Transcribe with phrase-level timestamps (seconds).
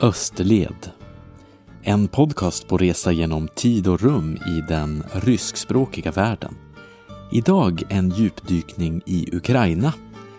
[0.00, 0.90] Österled.
[1.82, 6.54] En podcast på resa genom tid och rum i den ryskspråkiga världen.
[7.32, 9.92] Idag en djupdykning i Ukraina.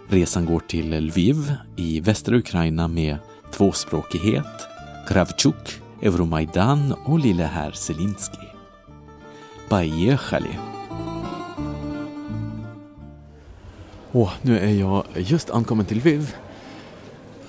[0.08, 3.18] Resan går till Lviv i västra Ukraina med
[3.52, 4.68] tvåspråkighet,
[5.08, 8.48] Kravchuk, Euromaidan och lille herr Zelinsky.
[9.70, 10.60] Поехали!
[14.12, 16.36] Åh, nu är jag just ankommen till Lviv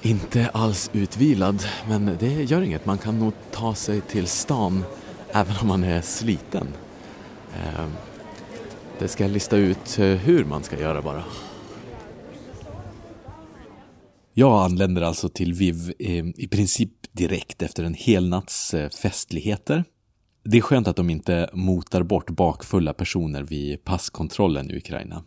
[0.02, 2.86] inte alls utvilad, men det gör inget.
[2.86, 4.84] Man kan nog ta sig till stan
[5.32, 6.68] även om man är sliten.
[7.54, 7.92] Ehm,
[9.00, 11.24] det ska jag lista ut eh, hur man ska göra bara.
[14.34, 19.84] Jag anländer alltså till Viv eh, i princip direkt efter en hel natts eh, festligheter.
[20.44, 25.24] Det är skönt att de inte motar bort bakfulla personer vid passkontrollen i Ukraina.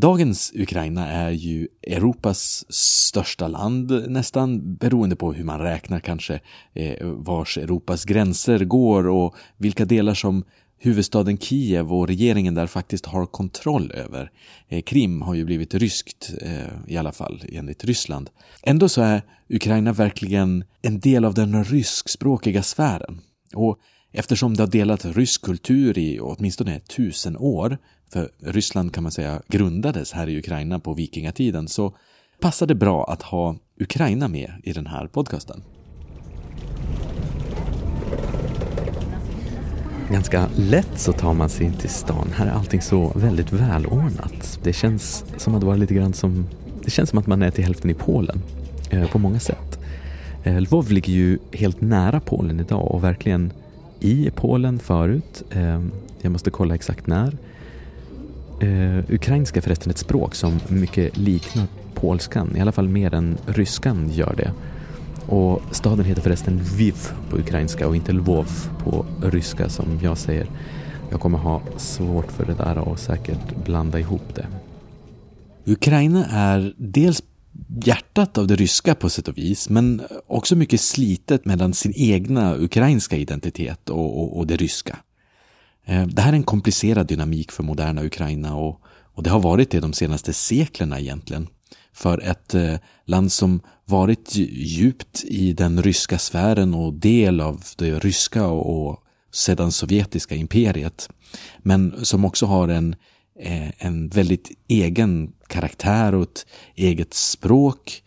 [0.00, 6.40] Dagens Ukraina är ju Europas största land nästan, beroende på hur man räknar kanske,
[6.74, 10.44] eh, vars Europas gränser går och vilka delar som
[10.78, 14.30] huvudstaden Kiev och regeringen där faktiskt har kontroll över.
[14.68, 18.30] Eh, Krim har ju blivit ryskt, eh, i alla fall enligt Ryssland.
[18.62, 23.20] Ändå så är Ukraina verkligen en del av den ryskspråkiga sfären.
[23.54, 23.78] Och
[24.12, 27.78] eftersom det har delat rysk kultur i åtminstone tusen år
[28.12, 31.94] för Ryssland kan man säga grundades här i Ukraina på vikingatiden, så
[32.40, 35.62] passar det bra att ha Ukraina med i den här podcasten.
[40.10, 42.30] Ganska lätt så tar man sig in till stan.
[42.34, 44.60] Här är allting så väldigt välordnat.
[44.62, 46.46] Det känns som att vara lite grann som,
[46.84, 48.42] det känns som att man är till hälften i Polen
[48.90, 49.78] eh, på många sätt.
[50.44, 53.52] Eh, Lvov ligger ju helt nära Polen idag och verkligen
[54.00, 55.42] i Polen förut.
[55.50, 55.82] Eh,
[56.20, 57.36] jag måste kolla exakt när.
[58.62, 63.38] Uh, ukrainska är förresten ett språk som mycket liknar polskan, i alla fall mer än
[63.46, 64.52] ryskan gör det.
[65.26, 66.96] Och staden heter förresten Viv
[67.30, 68.48] på ukrainska och inte Lvov
[68.84, 70.46] på ryska som jag säger.
[71.10, 74.46] Jag kommer ha svårt för det där och säkert blanda ihop det.
[75.66, 77.22] Ukraina är dels
[77.84, 82.56] hjärtat av det ryska på sätt och vis, men också mycket slitet mellan sin egna
[82.56, 84.98] ukrainska identitet och, och, och det ryska.
[85.84, 88.80] Eh, det här är en komplicerad dynamik för moderna Ukraina och,
[89.14, 91.48] och det har varit det de senaste seklerna egentligen.
[91.92, 92.74] För ett eh,
[93.04, 99.02] land som varit djupt i den ryska sfären och del av det ryska och
[99.32, 101.08] sedan sovjetiska imperiet.
[101.58, 102.96] Men som också har en,
[103.40, 108.02] eh, en väldigt egen karaktär och ett eget språk.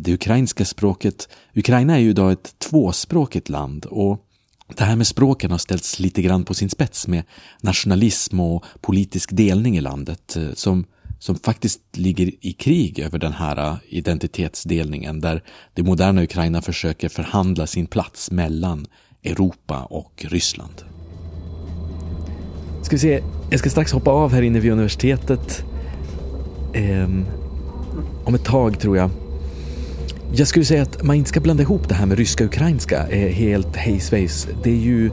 [0.00, 1.28] Det ukrainska språket.
[1.54, 4.25] Ukraina är ju idag ett tvåspråkigt land och
[4.74, 7.22] det här med språken har ställts lite grann på sin spets med
[7.60, 10.84] nationalism och politisk delning i landet eh, som,
[11.18, 15.42] som faktiskt ligger i krig över den här eh, identitetsdelningen där
[15.74, 18.86] det moderna Ukraina försöker förhandla sin plats mellan
[19.24, 20.82] Europa och Ryssland.
[22.82, 25.64] Ska vi se, jag ska strax hoppa av här inne vid universitetet.
[26.74, 27.26] Um,
[28.24, 29.10] om ett tag tror jag.
[30.32, 33.08] Jag skulle säga att man inte ska blanda ihop det här med ryska och ukrainska
[33.08, 34.48] eh, helt hejsvejs.
[34.62, 35.12] Det är ju eh,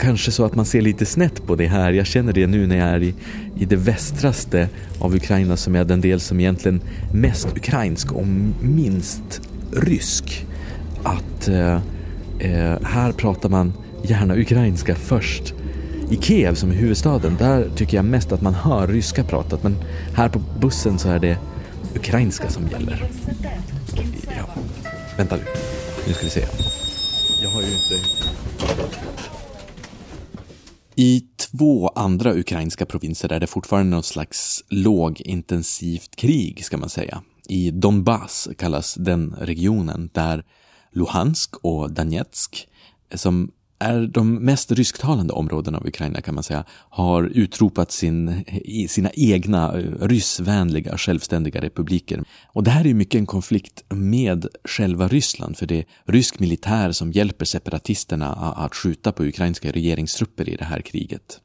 [0.00, 1.92] kanske så att man ser lite snett på det här.
[1.92, 3.14] Jag känner det nu när jag är i,
[3.58, 4.68] i det västraste
[4.98, 6.80] av Ukraina som är den del som egentligen
[7.12, 8.26] mest ukrainsk och
[8.60, 9.40] minst
[9.72, 10.46] rysk.
[11.02, 11.80] Att eh,
[12.38, 13.72] eh här pratar man
[14.02, 15.54] gärna ukrainska först.
[16.10, 19.76] I Kiev som är huvudstaden, där tycker jag mest att man hör ryska pratat men
[20.14, 21.38] här på bussen så är det
[21.94, 23.10] ukrainska som gäller.
[25.16, 25.42] Vänta nu.
[26.06, 26.46] Nu ska vi se.
[27.42, 27.94] Jag har ju inte...
[30.94, 37.22] I två andra ukrainska provinser är det fortfarande något slags lågintensivt krig, ska man säga.
[37.48, 40.44] I Donbass kallas den regionen, där
[40.92, 42.68] Luhansk och Donetsk,
[43.14, 48.44] som är de mest rysktalande områdena av Ukraina kan man säga, har utropat sin,
[48.88, 52.22] sina egna eh, ryssvänliga självständiga republiker.
[52.46, 56.92] Och det här är mycket en konflikt med själva Ryssland, för det är rysk militär
[56.92, 61.40] som hjälper separatisterna att skjuta på ukrainska regeringstrupper i det här kriget.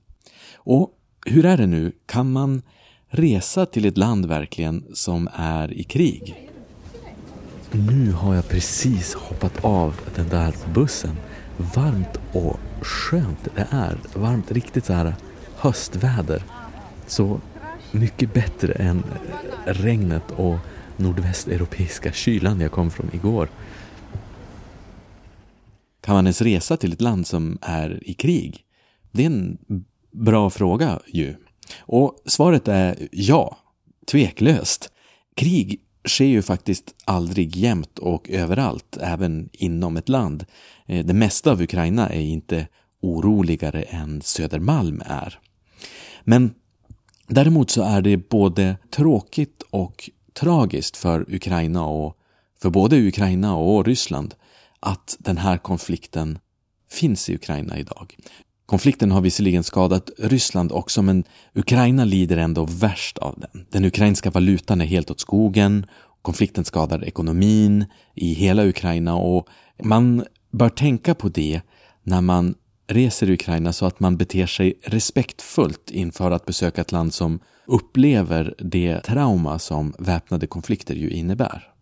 [0.55, 0.89] Och
[1.25, 2.61] hur är det nu, kan man
[3.09, 6.49] resa till ett land verkligen som är i krig?
[7.71, 11.17] Nu har jag precis hoppat av den där bussen
[11.57, 13.97] varmt och skönt det är.
[14.15, 15.15] Varmt, riktigt så här
[15.57, 16.43] höstväder.
[17.07, 17.39] Så
[17.91, 19.03] mycket bättre än
[19.65, 20.57] regnet och
[20.97, 23.49] nordvästeuropeiska kylan jag kom från igår.
[26.01, 28.65] Kan man ens resa till ett land som är i krig?
[29.11, 29.57] Det är en
[30.11, 31.35] bra fråga ju.
[31.79, 33.57] Och svaret är ja,
[34.11, 34.89] tveklöst.
[35.35, 40.45] Krig sker ju faktiskt aldrig jämt och överallt, även inom ett land.
[40.85, 42.67] Eh, det mesta av Ukraina är inte
[43.01, 45.39] oroligare än Södermalm är.
[46.23, 46.53] Men
[47.27, 52.17] däremot så är det både tråkigt och tragiskt för Ukraina och
[52.61, 54.35] för både Ukraina och Ryssland
[54.79, 56.39] att den här konflikten
[56.91, 58.15] finns i Ukraina idag.
[58.65, 61.23] Konflikten har visserligen skadat Ryssland också men
[61.53, 63.65] Ukraina lider ändå värst av den.
[63.69, 65.85] Den ukrainska valutan är helt åt skogen,
[66.21, 69.47] konflikten skadar ekonomin i hela Ukraina och
[69.83, 71.61] man bör tänka på det
[72.03, 72.55] när man
[72.87, 77.39] reser i Ukraina så att man beter sig respektfullt inför att besöka ett land som
[77.65, 81.72] upplever det trauma som väpnade konflikter ju innebär.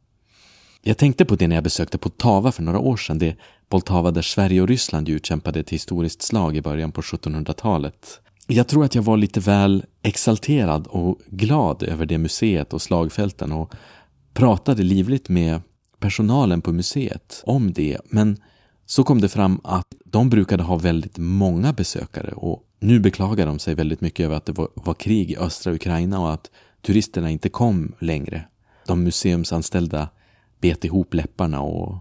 [0.83, 3.35] Jag tänkte på det när jag besökte Poltava för några år sedan, det
[3.69, 8.19] Poltava där Sverige och Ryssland utkämpade ett historiskt slag i början på 1700-talet.
[8.47, 13.51] Jag tror att jag var lite väl exalterad och glad över det museet och slagfälten
[13.51, 13.73] och
[14.33, 15.61] pratade livligt med
[15.99, 18.37] personalen på museet om det, men
[18.85, 23.59] så kom det fram att de brukade ha väldigt många besökare och nu beklagar de
[23.59, 26.51] sig väldigt mycket över att det var, var krig i östra Ukraina och att
[26.81, 28.43] turisterna inte kom längre.
[28.87, 30.09] De museumsanställda
[30.61, 31.95] bet ihop läpparna och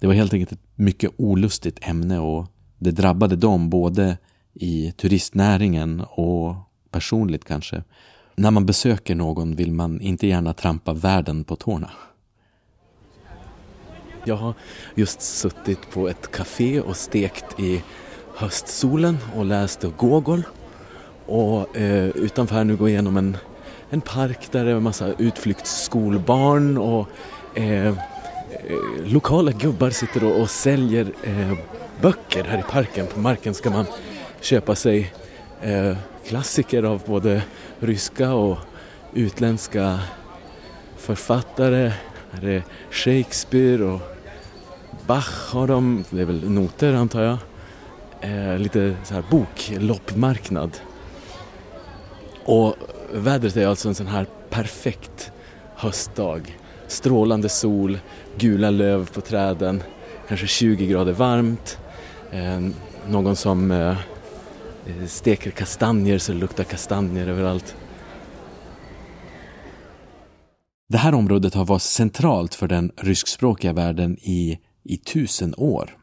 [0.00, 2.46] det var helt enkelt ett mycket olustigt ämne och
[2.78, 4.16] det drabbade dem både
[4.54, 6.54] i turistnäringen och
[6.90, 7.82] personligt kanske.
[8.36, 11.90] När man besöker någon vill man inte gärna trampa världen på tårna.
[14.24, 14.54] Jag har
[14.94, 17.82] just suttit på ett café och stekt i
[18.36, 20.42] höstsolen och läst Gogol.
[21.26, 23.36] Och eh, utanför här nu går jag igenom en,
[23.90, 27.08] en park där det är en massa utflyktsskolbarn och
[27.54, 27.94] Eh, eh,
[29.04, 31.52] lokala gubbar sitter och, och säljer eh,
[32.00, 33.06] böcker här i parken.
[33.06, 33.86] På marken ska man
[34.40, 35.12] köpa sig
[35.62, 35.96] eh,
[36.26, 37.42] klassiker av både
[37.78, 38.58] ryska och
[39.12, 40.00] utländska
[40.96, 41.92] författare.
[42.30, 44.00] Här är Shakespeare och
[45.06, 47.38] Bach har de, det är väl noter antar jag.
[48.20, 50.70] Eh, lite så här bokloppmarknad.
[52.44, 52.76] Och
[53.12, 55.32] vädret är alltså en sån här perfekt
[55.74, 56.56] höstdag.
[56.94, 57.98] Strålande sol,
[58.38, 59.82] gula löv på träden,
[60.28, 61.78] kanske 20 grader varmt.
[62.32, 62.60] Eh,
[63.08, 63.96] någon som eh,
[65.06, 67.76] steker kastanjer så det luktar kastanjer överallt.
[70.88, 75.96] Det här området har varit centralt för den ryskspråkiga världen i i tusen år.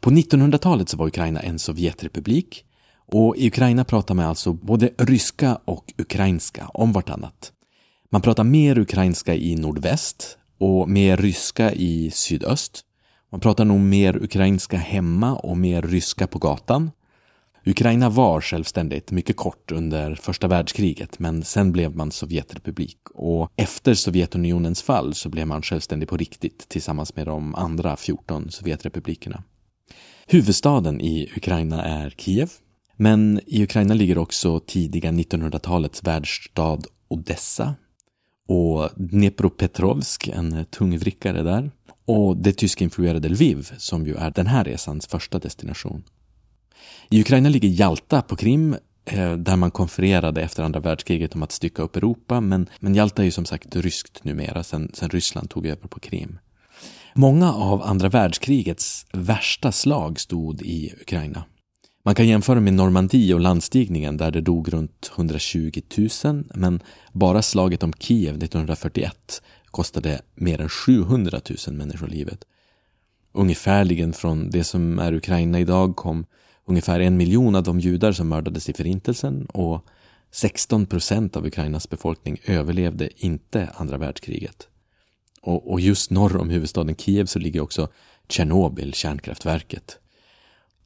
[0.00, 2.64] På 1900-talet så var Ukraina en Sovjetrepublik
[3.06, 7.52] och i Ukraina pratar man alltså både ryska och ukrainska om vartannat.
[8.10, 12.84] Man pratar mer ukrainska i nordväst och mer ryska i sydöst.
[13.30, 16.90] Man pratar nog mer ukrainska hemma och mer ryska på gatan.
[17.66, 23.94] Ukraina var självständigt mycket kort under första världskriget men sen blev man Sovjetrepublik och efter
[23.94, 29.42] Sovjetunionens fall så blev man självständig på riktigt tillsammans med de andra 14 Sovjetrepublikerna.
[30.26, 32.50] Huvudstaden i Ukraina är Kiev
[32.96, 37.74] men i Ukraina ligger också tidiga 1900-talets världsstad Odessa
[38.48, 41.70] och Dnepropetrovsk, en tungvrickare där
[42.04, 46.04] och det tyskinfluerade Lviv som ju är den här resans första destination.
[47.10, 51.52] I Ukraina ligger Jalta på Krim eh, där man konfererade efter andra världskriget om att
[51.52, 55.50] stycka upp Europa, men, men Jalta är ju som sagt ryskt numera sen, sen Ryssland
[55.50, 56.38] tog över på Krim.
[57.14, 61.44] Många av andra världskrigets värsta slag stod i Ukraina.
[62.02, 65.80] Man kan jämföra med Normandie och landstigningen där det dog runt 120
[66.24, 66.80] 000, men
[67.12, 72.44] bara slaget om Kiev 1941 kostade mer än 700 000 människor livet.
[73.32, 76.26] Ungefärligen från det som är Ukraina idag kom
[76.64, 79.86] ungefär en miljon av de judar som mördades i förintelsen och
[80.30, 84.68] 16 procent av Ukrainas befolkning överlevde inte andra världskriget.
[85.40, 87.88] Och, och just norr om huvudstaden Kiev så ligger också
[88.28, 89.98] Tjernobyl, kärnkraftverket.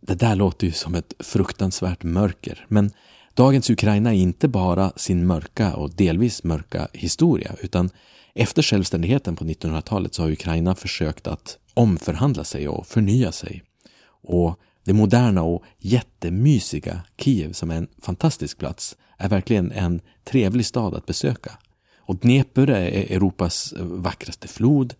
[0.06, 2.90] Det där låter ju som ett fruktansvärt mörker, men
[3.34, 7.90] dagens Ukraina är inte bara sin mörka och delvis mörka historia, utan
[8.34, 13.62] efter självständigheten på 1900-talet så har Ukraina försökt att omförhandla sig och förnya sig.
[14.04, 20.66] Och det moderna och jättemysiga Kiev som är en fantastisk plats är verkligen en trevlig
[20.66, 21.58] stad att besöka.
[21.98, 24.94] Och Dnepr är Europas vackraste flod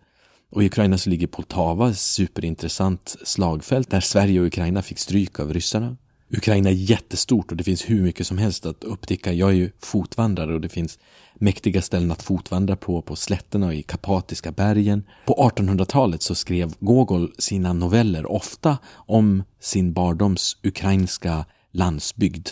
[0.53, 5.53] och i Ukraina så ligger Poltava, superintressant slagfält där Sverige och Ukraina fick stryk av
[5.53, 5.97] ryssarna.
[6.29, 9.33] Ukraina är jättestort och det finns hur mycket som helst att upptäcka.
[9.33, 10.99] Jag är ju fotvandrare och det finns
[11.35, 15.03] mäktiga ställen att fotvandra på, på slätterna och i Kapatiska bergen.
[15.25, 22.49] På 1800-talet så skrev Gogol sina noveller ofta om sin barndoms ukrainska landsbygd.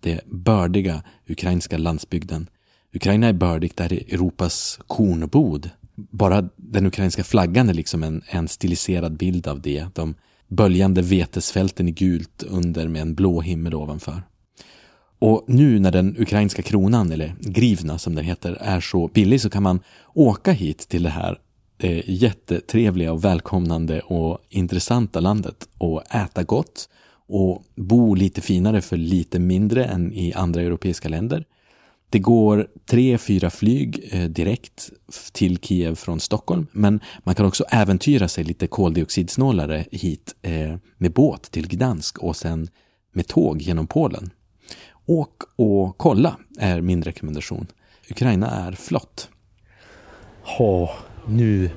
[0.00, 2.46] Det bördiga ukrainska landsbygden.
[2.94, 5.70] Ukraina är bördigt där Europas kornbod
[6.10, 9.86] bara den ukrainska flaggan är liksom en, en stiliserad bild av det.
[9.94, 10.14] De
[10.48, 14.22] böljande vetesfälten i gult under med en blå himmel ovanför.
[15.18, 19.50] Och nu när den ukrainska kronan, eller grivna som den heter, är så billig så
[19.50, 19.80] kan man
[20.14, 21.38] åka hit till det här
[21.78, 26.88] eh, jättetrevliga och välkomnande och intressanta landet och äta gott
[27.28, 31.44] och bo lite finare för lite mindre än i andra europeiska länder.
[32.12, 34.90] Det går tre, fyra flyg eh, direkt
[35.32, 41.12] till Kiev från Stockholm, men man kan också äventyra sig lite koldioxidsnålare hit eh, med
[41.12, 42.68] båt till Gdansk och sen
[43.12, 44.30] med tåg genom Polen.
[45.06, 47.66] Åk och kolla är min rekommendation.
[48.10, 49.28] Ukraina är flott.
[50.58, 50.90] Ja,
[51.26, 51.70] nu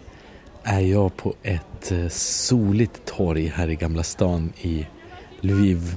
[0.64, 4.88] är jag på ett eh, soligt torg här i Gamla stan i
[5.42, 5.96] Lviv.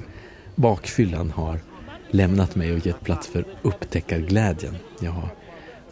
[0.55, 1.59] Bakfyllan har
[2.11, 4.75] lämnat mig och gett plats för upptäckarglädjen.
[4.99, 5.29] Jag har,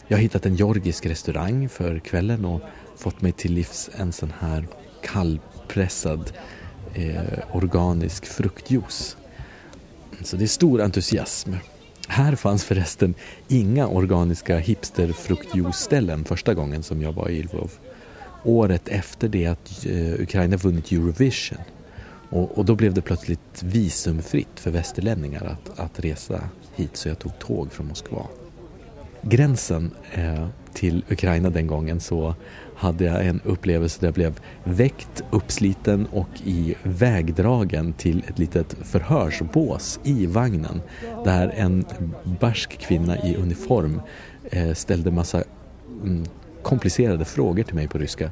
[0.08, 2.62] jag har hittat en georgisk restaurang för kvällen och
[2.98, 4.68] fått mig till livs en sån här
[5.04, 6.32] kallpressad
[6.94, 9.18] eh, organisk fruktjuice.
[10.24, 11.54] Så det är stor entusiasm.
[12.08, 13.14] Här fanns förresten
[13.48, 17.72] inga organiska hipsterfruktjuice-ställen första gången som jag var i Lvov.
[18.44, 21.58] Året efter det att eh, Ukraina vunnit Eurovision
[22.30, 27.20] och, och, då blev det plötsligt visumfritt för västerlänningar att, att resa hit så jag
[27.20, 28.26] tog tåg från Moskva.
[29.22, 32.36] Gränsen eh, till Ukraina den gången så
[32.76, 38.76] hade jag en upplevelse där jag blev väckt, uppsliten och i vägdragen till ett litet
[38.84, 40.82] förhörsbås i vagnen
[41.26, 41.86] där en
[42.40, 44.02] barsk kvinna i uniform
[44.44, 45.44] eh, ställde massa
[46.04, 46.26] mm,
[46.62, 48.32] komplicerade frågor till mig på ryska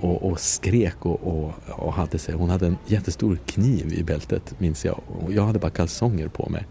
[0.00, 2.34] och, och skrek och, och, och, hade sig.
[2.34, 6.48] Hon hade en jättestor kniv i bältet minns jag och jag hade bara kalsonger på
[6.48, 6.66] mig.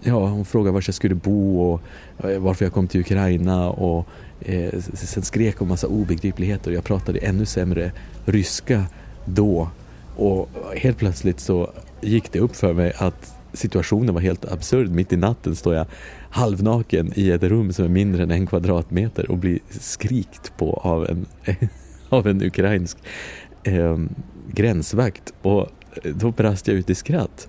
[0.00, 1.80] Ja, hon frågade var jag skulle bo och
[2.30, 4.06] eh, varför jag kom till Ukraina och
[4.40, 7.92] eh, sen skrek hon massa obegripligheter och jag pratade ännu sämre
[8.24, 8.84] ryska
[9.24, 9.68] då
[10.16, 14.90] och helt plötsligt så gick det upp för mig att situationen var helt absurd.
[14.90, 15.86] Mitt i natten står jag
[16.30, 21.06] halvnaken i ett rum som är mindre än en kvadratmeter och blir skrikt på av
[21.10, 21.26] en
[22.08, 22.98] av en ukrainsk
[23.62, 23.98] eh,
[24.48, 25.60] gränsvakt och
[26.02, 27.48] eh, då brast jag ut i skratt.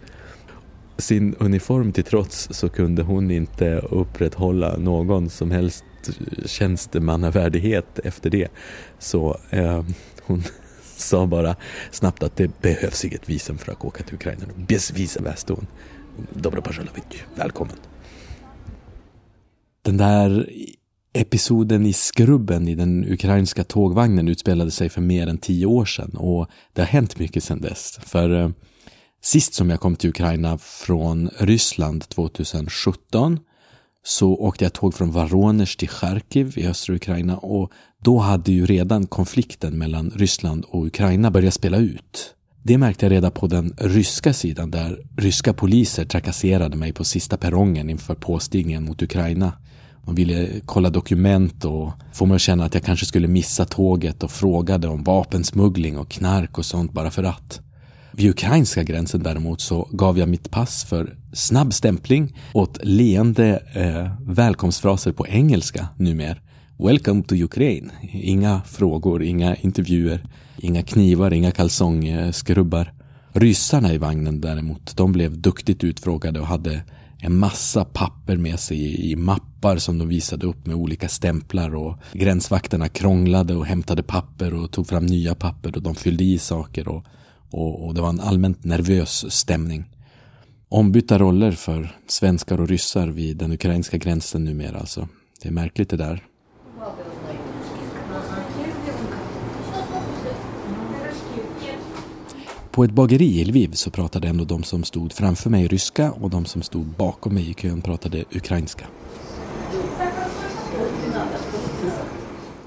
[0.98, 8.30] Sin uniform till trots så kunde hon inte upprätthålla någon som helst eh, tjänstemannavärdighet efter
[8.30, 8.48] det.
[9.00, 9.84] Så eh,
[10.26, 10.44] hon
[11.00, 11.56] sa bara
[11.92, 14.46] snabbt att det behövs inget visum för att åka till Ukraina.
[14.56, 15.68] Bez visum, väste hon.
[16.34, 16.64] Dobro
[17.36, 17.75] välkommen.
[19.82, 20.50] Den där
[21.14, 26.12] Episoden i Skrubben i den ukrainska tågvagnen utspelade sig för mer än tio år sedan
[26.18, 28.00] och det har hänt mycket sedan dess.
[28.04, 28.50] För eh,
[29.22, 33.40] sist som jag kom till Ukraina från Ryssland 2017
[34.04, 37.72] så åkte jag tåg från Voronezh till Charkiv i östra Ukraina och
[38.06, 42.34] då hade ju redan konflikten mellan Ryssland och Ukraina börjat spela ut.
[42.64, 47.38] Det märkte jag redan på den ryska sidan där ryska poliser trakasserade mig på sista
[47.38, 49.54] perrongen inför påstigningen mot Ukraina.
[50.06, 54.24] De ville kolla dokument och få mig att känna att jag kanske skulle missa tåget
[54.24, 57.62] och frågade om vapensmuggling och knark och sånt bara för att.
[58.12, 64.34] Vid ukrainska gränsen däremot så gav jag mitt pass för snabb stämpling åt leende eh,
[64.34, 66.45] välkomstfraser på engelska numera.
[66.77, 67.91] Welcome to Ukraine.
[68.12, 70.27] Inga frågor, inga intervjuer,
[70.58, 72.94] inga knivar, inga kalsongskrubbar.
[73.34, 76.82] Ryssarna i vagnen däremot, de blev duktigt utfrågade och hade
[77.20, 81.98] en massa papper med sig i, mappar som de visade upp med olika stämplar och
[82.13, 86.88] gränsvakterna krånglade och hämtade papper och tog fram nya papper och de fyllde i saker
[86.88, 87.05] och,
[87.51, 89.86] och, och det var en allmänt nervös stämning.
[90.70, 95.08] Ombytta roller för svenskar och ryssar vid den ukrainska gränsen numera alltså.
[95.41, 96.24] Det är märkligt det där.
[102.75, 106.29] På ett bageri i Lviv så pratade ändå de som stod framför mig ryska och
[106.29, 108.88] de som stod bakom mig i kön pratade ukrainska.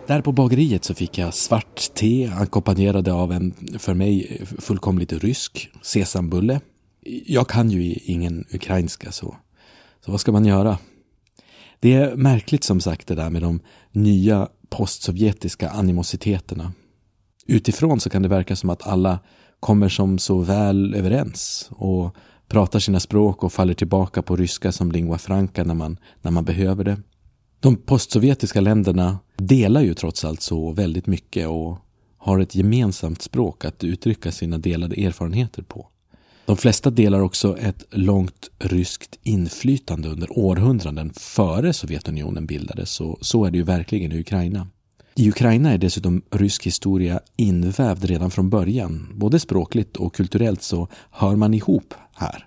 [0.07, 5.71] Där på bageriet så fick jag svart te ackompanjerade av en för mig fullkomligt rysk
[5.83, 6.61] sesambulle.
[7.27, 9.37] Jag kan ju ingen ukrainska så,
[10.05, 10.79] så vad ska man göra?
[11.81, 13.61] Det är märkligt som sagt det där med de
[13.93, 16.73] nya postsovjetiska animositeterna.
[17.47, 19.19] Utifrån så kan det verka som att alla
[19.61, 22.15] kommer som så väl överens och
[22.49, 26.45] pratar sina språk och faller tillbaka på ryska som lingua franca när man, när man
[26.45, 27.01] behöver det.
[27.61, 31.79] De postsovjetiska länderna delar ju trots allt så väldigt mycket och
[32.19, 35.89] har ett gemensamt språk att uttrycka sina delade erfarenheter på.
[36.47, 43.45] De flesta delar också ett långt ryskt inflytande under århundraden före Sovjetunionen bildades och så
[43.45, 44.69] är det ju verkligen i Ukraina.
[45.19, 49.09] I Ukraina är dessutom rysk historia invävd redan från början.
[49.15, 52.47] Både språkligt och kulturellt så hör man ihop här.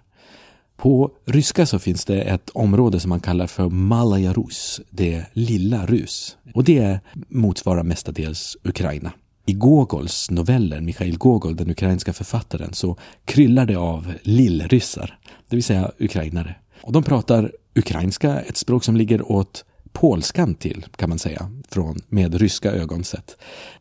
[0.78, 5.86] På ryska så finns det ett område som man kallar för Malaya Rus, det lilla
[5.86, 6.38] Rus.
[6.54, 9.12] Och det motsvarar mestadels Ukraina.
[9.46, 15.64] I Gogols noveller, Mikhail Gogol, den ukrainska författaren, så kryllar det av lillryssar, det vill
[15.64, 16.56] säga ukrainare.
[16.82, 22.02] Och de pratar ukrainska, ett språk som ligger åt polskan till, kan man säga, från,
[22.08, 23.38] med ryska ögon sett.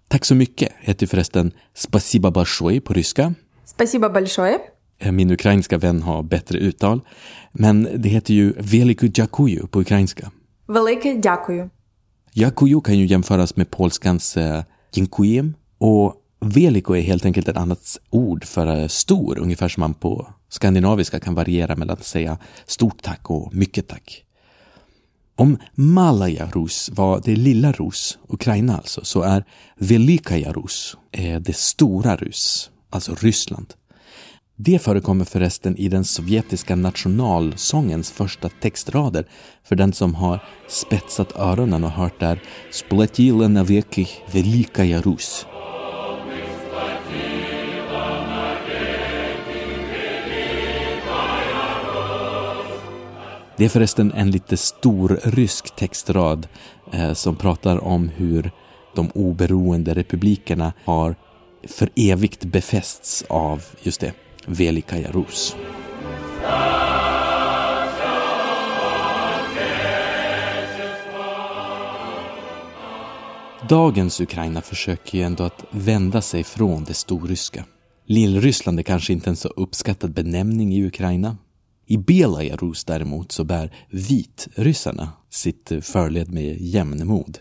[0.08, 3.34] Tack så mycket heter förresten Spasiba Balshoi på ryska.
[3.64, 4.58] Spasiba Balshoi.
[4.98, 7.00] Eh, min ukrainska vän har bättre uttal,
[7.52, 10.30] men det heter ju Veliku Djakuju på ukrainska.
[10.68, 11.68] Veliku Djakuju.
[12.32, 14.62] Djakuju kan ju jämföras med polskans eh,
[14.92, 19.94] Dziękujem och Veliko är helt enkelt ett annat ord för eh, stor, ungefär som man
[19.94, 24.24] på skandinaviska kan variera mellan att säga stort tack och mycket tack.
[25.40, 29.44] Om Malaya Rus var det lilla Rus, Ukraina alltså, så är
[29.76, 33.74] Velikaya Rus eh, det stora Rus, alltså Ryssland.
[34.56, 39.26] Det förekommer förresten i den sovjetiska nationalsångens första textrader
[39.64, 45.46] för den som har spetsat öronen och hört där Splatila naveki velikaya Rus.
[53.60, 56.48] Det är förresten en lite stor rysk textrad
[56.92, 58.50] eh, som pratar om hur
[58.94, 61.14] de oberoende republikerna har
[61.68, 64.12] för evigt befästs av just det,
[64.46, 65.56] Velikaja Rus.
[73.68, 77.64] Dagens Ukraina försöker ju ändå att vända sig från det storryska.
[78.06, 81.36] Lillryssland är kanske inte en så uppskattad benämning i Ukraina.
[81.90, 87.38] I Belarus däremot så bär vitryssarna sitt förled med jämnmod.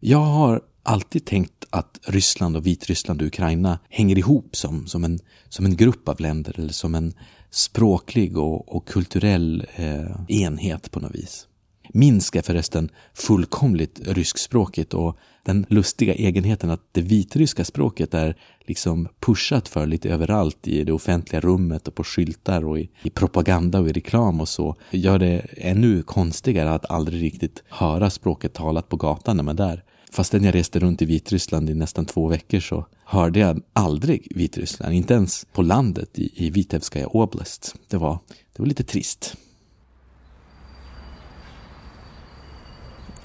[0.00, 5.18] Jag har alltid tänkt att Ryssland och Vitryssland och Ukraina hänger ihop som, som, en,
[5.48, 7.14] som en grupp av länder eller som en
[7.50, 11.46] språklig och, och kulturell eh, enhet på något vis.
[11.88, 19.08] Minsk är förresten fullkomligt ryskspråkigt och den lustiga egenheten att det vitryska språket är liksom
[19.20, 23.80] pushat för lite överallt i det offentliga rummet och på skyltar och i, i propaganda
[23.80, 28.88] och i reklam och så gör det ännu konstigare att aldrig riktigt höra språket talat
[28.88, 29.84] på gatan när man är där.
[30.10, 34.94] Fastän jag reste runt i Vitryssland i nästan två veckor så hörde jag aldrig Vitryssland,
[34.94, 37.74] inte ens på landet i, i Vitebskaja Oblast.
[37.88, 39.36] Det var, det var lite trist.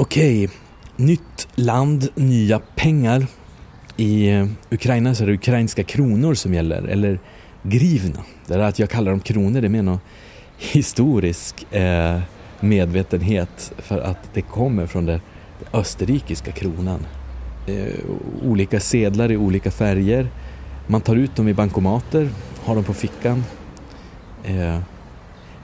[0.02, 0.50] Okej,
[0.96, 3.26] nytt land, nya pengar.
[3.98, 7.20] I eh, Ukraina så är det ukrainska kronor som gäller, eller
[7.64, 8.20] grivna.
[8.48, 10.00] Det är att jag kallar dem kronor, det är mer någon
[10.58, 12.20] historisk eh,
[12.60, 15.22] medvetenhet för att det kommer från den
[15.74, 17.06] österrikiska kronan.
[17.68, 17.94] Eh,
[18.44, 20.28] olika sedlar i olika färger.
[20.88, 22.30] Man tar ut dem i bankomater,
[22.64, 23.44] har dem på fickan.
[24.44, 24.80] Eh,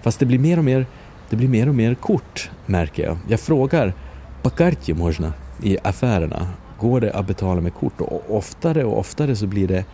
[0.01, 0.85] fast det blir mer och mer,
[1.29, 3.17] det blir mer och mer kort märker jag.
[3.27, 3.93] Jag frågar
[4.42, 6.48] på kartje можно i affärerna.
[6.80, 8.00] Går det att betala med kort?
[8.00, 9.84] Och oftare och oftare så blir det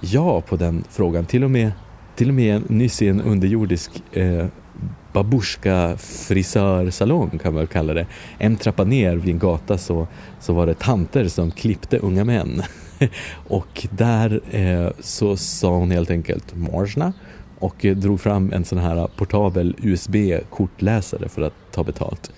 [0.00, 1.24] ja på den frågan.
[1.24, 1.72] Till och med,
[2.16, 4.46] till och med nyss i en underjordisk eh,
[5.12, 8.06] babushka frisörsalong kan man kalla det.
[8.38, 10.06] En trappa ner vid en gata så,
[10.40, 12.62] så var det tanter som klippte unga män.
[13.48, 17.12] och där eh, så sa hon helt enkelt morsna
[17.58, 22.32] och eh, drog fram en sån här portabel USB-kortläsare för att ta betalt.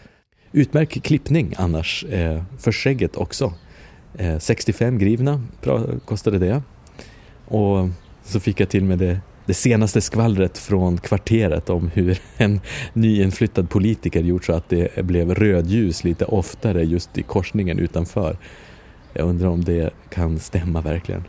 [0.52, 3.54] Utmärkt klippning annars, eh, för skägget också.
[4.18, 5.44] Eh, 65 grivna
[6.06, 6.62] kostade det.
[7.46, 7.90] Och
[8.24, 12.62] så fick jag till med det det senaste skvallret från kvarteret om hur en
[12.94, 18.38] nyinflyttad politiker gjort så att det blev rödljus lite oftare just i korsningen utanför.
[19.14, 21.24] Jag undrar om det kan stämma verkligen.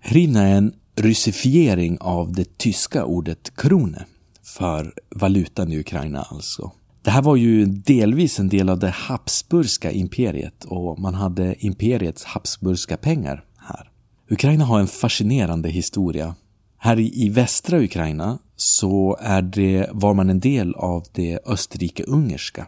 [0.00, 4.04] Hrivna är en ryssifiering av det tyska ordet krone
[4.42, 6.72] för valutan i Ukraina alltså.
[7.06, 12.24] Det här var ju delvis en del av det Habsburgska imperiet och man hade imperiets
[12.24, 13.90] Habsburgska pengar här.
[14.30, 16.34] Ukraina har en fascinerande historia.
[16.78, 22.66] Här i, västra Ukraina så är det, var man en del av det österrike-ungerska.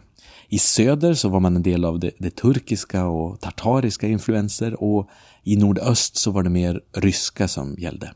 [0.49, 5.09] I söder så var man en del av det, det, turkiska och tartariska influenser och
[5.43, 8.11] i nordöst så var det mer ryska som gällde.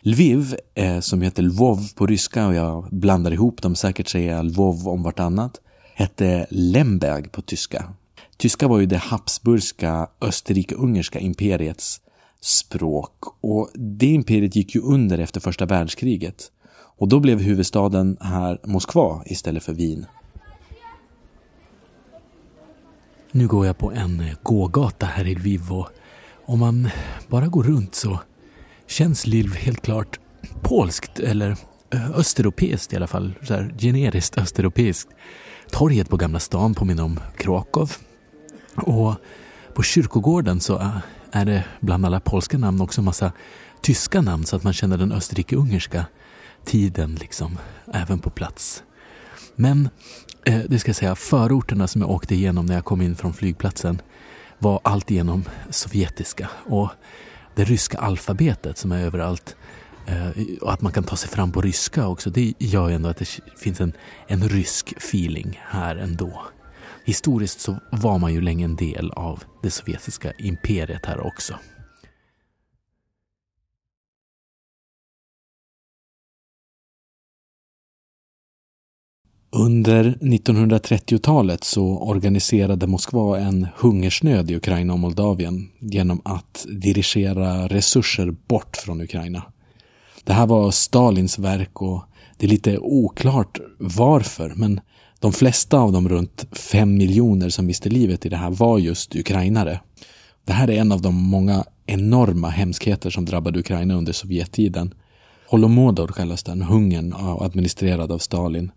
[0.00, 4.44] Lviv, eh, som heter Lvov på ryska och jag blandar ihop dem, säkert säger jag
[4.44, 5.60] Lvov om vartannat,
[5.98, 7.92] hette Lemberg på tyska.
[8.36, 12.00] Tyska var ju det habsburgska österrike-ungerska imperiets
[12.40, 16.50] språk och det imperiet gick ju under efter första världskriget.
[16.98, 20.06] Och då blev huvudstaden här Moskva istället för Wien.
[23.32, 25.88] Nu går jag på en eh, gågata här i Lviv och
[26.44, 26.88] om man
[27.28, 28.20] bara går runt så
[28.86, 30.20] känns Lviv helt klart
[30.62, 31.56] polskt eller
[31.90, 33.34] eh, östeuropeiskt i alla fall.
[33.42, 35.10] Så här generiskt östeuropeiskt.
[35.70, 37.92] Torget på Gamla stan påminner om Krakow.
[38.74, 39.14] Och
[39.74, 40.90] på kyrkogården så
[41.32, 43.32] är det bland alla polska namn också massa
[43.82, 46.04] tyska namn så att man känner den österrike-ungerska
[46.64, 47.58] tiden liksom
[47.94, 48.82] även på plats.
[49.54, 49.88] Men
[50.44, 53.34] eh, det ska jag säga, förorterna som jag åkte igenom när jag kom in från
[53.34, 54.02] flygplatsen
[54.58, 56.90] var alltigenom sovjetiska och
[57.54, 59.56] det ryska alfabetet som är överallt
[60.06, 63.08] Eh, och att man kan ta sig fram på ryska också, det gör ju ändå
[63.08, 63.92] att det finns en,
[64.28, 66.42] en rysk feeling här ändå.
[67.04, 71.54] Historiskt så var man ju länge en del av det sovjetiska imperiet här också.
[79.50, 88.30] Under 1930-talet så organiserade Moskva en hungersnöd i Ukraina och Moldavien genom att dirigera resurser
[88.30, 89.42] bort från Ukraina.
[90.26, 92.02] Det här var Stalins verk och
[92.36, 94.80] det är lite oklart varför, men
[95.20, 99.16] de flesta av de runt fem miljoner som miste livet i det här var just
[99.16, 99.80] ukrainare.
[100.44, 104.94] Det här är en av de många enorma hemskheter som drabbade Ukraina under Sovjettiden.
[105.48, 108.70] Holomodor kallas den, hungern administrerad av Stalin.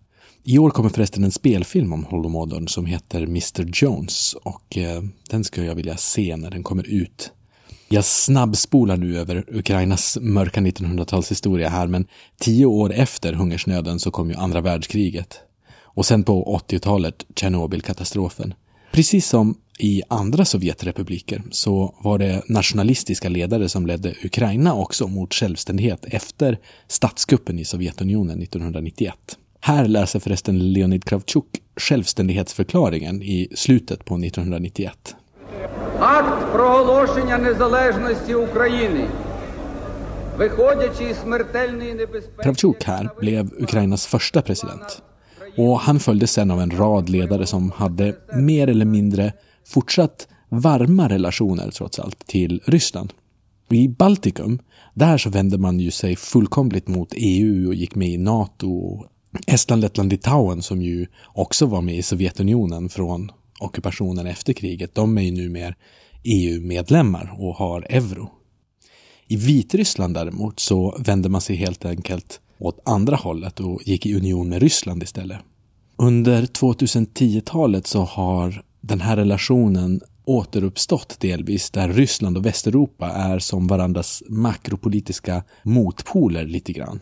[0.43, 5.43] I år kommer förresten en spelfilm om Holomodorn som heter Mr Jones och eh, den
[5.43, 7.31] skulle jag vilja se när den kommer ut.
[7.91, 12.07] Jag snabbspolar nu över Ukrainas mörka 1900-talshistoria här men
[12.39, 15.39] tio år efter hungersnöden så kom ju andra världskriget.
[15.81, 18.53] Och sen på 80-talet Tjernobylkatastrofen.
[18.91, 25.33] Precis som i andra Sovjetrepubliker så var det nationalistiska ledare som ledde Ukraina också mot
[25.33, 29.15] självständighet efter statskuppen i Sovjetunionen 1991.
[29.61, 35.15] Här läser förresten Leonid Kravchuk självständighetsförklaringen i slutet på 1991.
[36.00, 39.06] Akt проголошення незалежності України.
[42.42, 45.02] Kravchuk här blev Ukrainas första president.
[45.56, 49.32] Och han följdes sen av en rad ledare som hade mer eller mindre
[49.66, 53.12] fortsatt varma relationer trots allt till Ryssland.
[53.70, 54.58] I Baltikum,
[54.94, 59.04] där så vände man ju sig fullkomligt mot EU och gick med i NATO
[59.46, 65.17] Estland, Lettland, Litauen som ju också var med i Sovjetunionen från ockupationen efter kriget, de
[65.17, 65.73] är ju numera
[66.23, 68.31] EU-medlemmar och har euro.
[69.27, 74.15] I Vitryssland däremot så vände man sig helt enkelt åt andra hållet och gick i
[74.15, 75.39] union med Ryssland istället.
[75.95, 83.67] Under 2010-talet så har den här relationen återuppstått delvis där Ryssland och Västeuropa är som
[83.67, 86.99] varandras makropolitiska motpoler lite grann.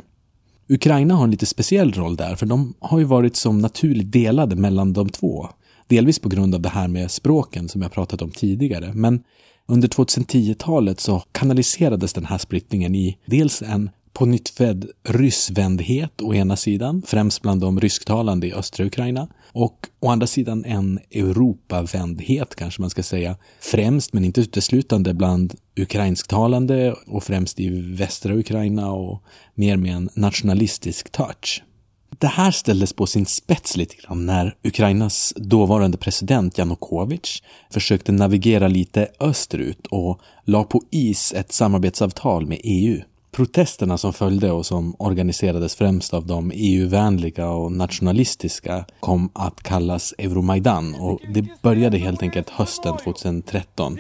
[0.70, 4.56] Ukraina har en lite speciell roll där, för de har ju varit som naturligt delade
[4.56, 5.50] mellan de två.
[5.88, 9.24] Delvis på grund av det här med språken som jag pratat om tidigare, men
[9.66, 16.34] under 2010-talet så kanaliserades den här splittringen i dels en på nytt född ryssvändhet å
[16.34, 22.56] ena sidan, främst bland de rysktalande i östra Ukraina, och å andra sidan en Europavändhet
[22.56, 28.92] kanske man ska säga, främst men inte uteslutande bland ukrainsktalande och främst i västra Ukraina
[28.92, 29.24] och
[29.56, 31.64] mer med en nationalistisk touch.
[32.10, 38.68] Det här ställdes på sin spets lite grann när Ukrainas dåvarande president Janukovic försökte navigera
[38.68, 43.02] lite österut och la på is ett samarbetsavtal med EU.
[43.32, 50.14] Protesterna som följde och som organiserades främst av de EU-vänliga och nationalistiska kom att kallas
[50.18, 53.98] Euromaidan och det började helt enkelt hösten 2013.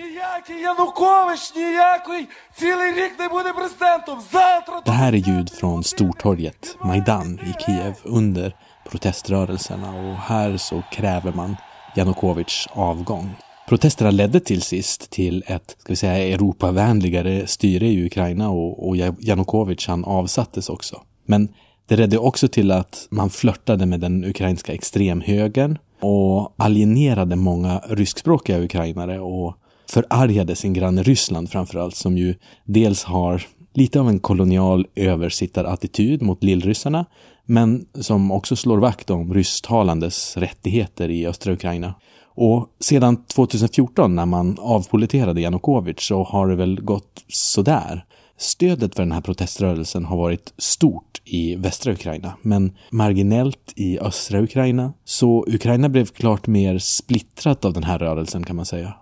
[4.85, 8.55] Det här är ljud från Stortorget, Majdan i Kiev under
[8.89, 11.55] proteströrelserna och här så kräver man
[11.95, 13.35] Janukovics avgång.
[13.67, 18.97] Protesterna ledde till sist till ett, ska vi säga, Europavänligare styre i Ukraina och, och
[19.19, 21.01] Janukovic han avsattes också.
[21.25, 21.49] Men
[21.87, 28.59] det ledde också till att man flörtade med den ukrainska extremhögern och alienerade många ryskspråkiga
[28.59, 29.55] ukrainare och
[29.89, 33.41] förargade sin granne Ryssland framförallt som ju dels har
[33.73, 37.05] lite av en kolonial översittarattityd mot lillryssarna
[37.45, 41.93] men som också slår vakt om rysstalandes rättigheter i östra Ukraina.
[42.39, 48.05] Och sedan 2014 när man avpoliterade Janukovic så har det väl gått sådär.
[48.37, 54.41] Stödet för den här proteströrelsen har varit stort i västra Ukraina, men marginellt i östra
[54.41, 54.93] Ukraina.
[55.05, 58.93] Så Ukraina blev klart mer splittrat av den här rörelsen kan man säga.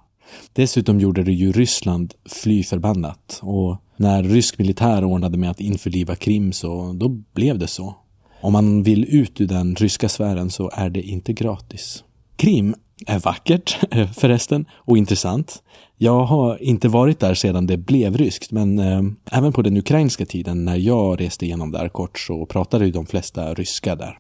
[0.54, 6.15] Dessutom gjorde det ju Ryssland fly förbannat och när rysk militär ordnade med att införliva
[6.15, 7.95] Krim så då blev det så.
[8.41, 12.04] Om man vill ut ur den ryska sfären så är det inte gratis.
[12.36, 12.76] Krim
[13.08, 15.64] är vackert eh, förresten och intressant.
[15.98, 20.26] Jag har inte varit där sedan det blev ryskt, men eh, även på den ukrainska
[20.26, 24.18] tiden när jag reste igenom där kort så pratade ju de flesta ryska där.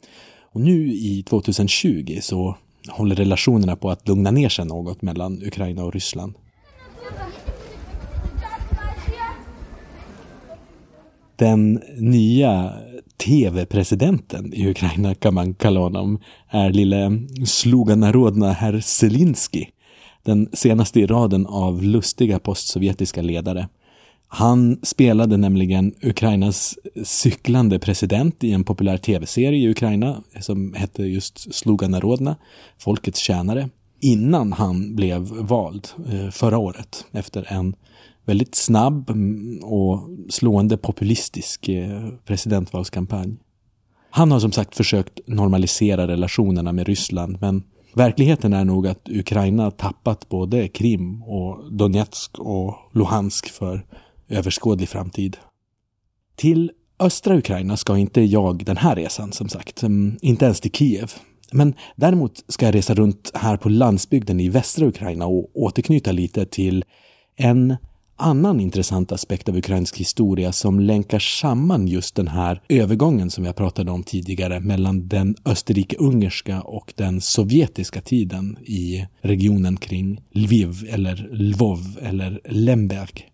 [0.53, 2.57] Och nu i 2020 så
[2.89, 6.33] håller relationerna på att lugna ner sig något mellan Ukraina och Ryssland.
[11.35, 12.73] Den nya
[13.17, 19.65] tv-presidenten i Ukraina kan man kalla honom, är lille Sluganarodna herr Zelensky.
[20.23, 23.67] Den senaste i raden av lustiga postsovjetiska ledare.
[24.27, 31.55] Han spelade nämligen Ukrainas cyklande president i en populär tv-serie i Ukraina som hette just
[31.55, 32.35] Sluganarodna,
[32.77, 37.75] Folkets tjänare, innan han blev vald eh, förra året efter en
[38.25, 43.37] väldigt snabb mm, och slående populistisk eh, presidentvalskampanj.
[44.09, 49.71] Han har som sagt försökt normalisera relationerna med Ryssland men verkligheten är nog att Ukraina
[49.71, 53.85] tappat både Krim och Donetsk och Luhansk för
[54.29, 55.37] överskådlig framtid.
[56.35, 60.71] Till östra Ukraina ska inte jag den här resan som sagt, mm, inte ens till
[60.71, 61.11] Kiev.
[61.51, 66.45] Men däremot ska jag resa runt här på landsbygden i västra Ukraina och återknyta lite
[66.45, 66.83] till
[67.35, 67.75] en
[68.17, 73.55] annan intressant aspekt av ukrainsk historia som länkar samman just den här övergången som jag
[73.55, 81.29] pratade om tidigare mellan den österrike-ungerska och den sovjetiska tiden i regionen kring Lviv eller
[81.31, 83.29] Lvov eller Lemberg.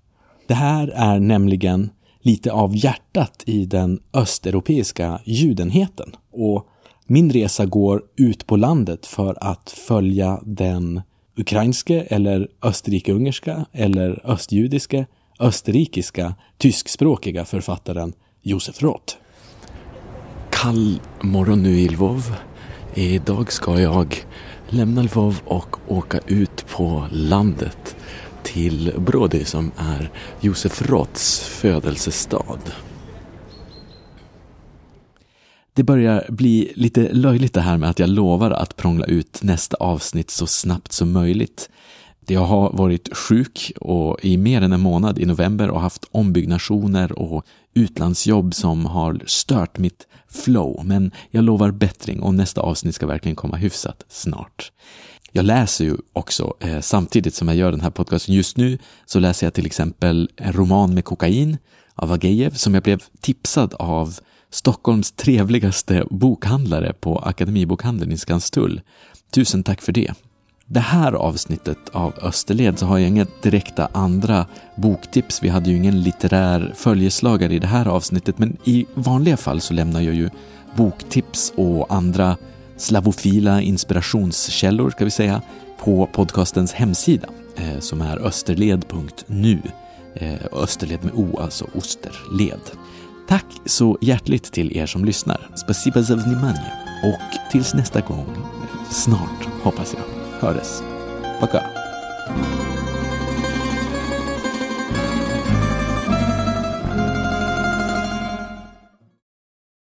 [0.48, 1.89] Det här är nämligen
[2.22, 6.67] lite av hjärtat i den östeuropeiska judenheten och
[7.08, 11.02] min resa går ut på landet för att följa den
[11.42, 15.06] ukrainske eller österrike-ungerska eller östjudiske,
[15.40, 19.16] österrikiska, tyskspråkiga författaren Josef Roth.
[20.50, 22.36] Kall morgon nu i Lvov.
[22.94, 24.16] Idag ska jag
[24.70, 27.96] lämna Lvov och åka ut på landet
[28.44, 30.10] till Brody som är
[30.42, 32.60] Josef Roths födelsestad.
[35.74, 39.78] Det börjar bli lite löjligt det här med att jag lovar att prångla ut nästa
[39.78, 41.70] avsnitt så snabbt som möjligt.
[42.28, 47.20] Jag har varit sjuk och i mer än en månad i november och haft ombyggnationer
[47.20, 53.08] och utlandsjobb som har stört mitt flow, men jag lovar bättring och nästa avsnitt ska
[53.08, 54.72] verkligen komma hyfsat snart.
[55.32, 58.36] Jag läser ju också eh, samtidigt som jag gör den här podcasten.
[58.36, 61.58] Just nu så läser jag till exempel en roman med kokain
[61.96, 64.20] av Agejev som jag blev tipsad av
[64.52, 68.82] Stockholms trevligaste bokhandlare på Akademibokhandeln i Skanstull.
[69.34, 70.14] Tusen tack för det.
[70.66, 75.44] Det här avsnittet av Österled så har jag inga direkta andra boktips.
[75.44, 79.74] Vi hade ju ingen litterär följeslagare i det här avsnittet men i vanliga fall så
[79.74, 80.30] lämnar jag ju
[80.76, 82.38] boktips och andra
[82.78, 85.42] slavofila inspirationskällor, ska vi säga,
[85.80, 89.62] på podcastens hemsida eh, som är österled.nu.
[90.14, 92.62] Eh, österled med O, alltså Osterled.
[93.31, 95.51] Tack så hjärtligt till er som lyssnar.
[95.57, 96.15] Spasiba za
[97.05, 98.27] Och tills nästa gång,
[98.91, 100.83] snart hoppas jag, höres.
[101.41, 101.61] Пока!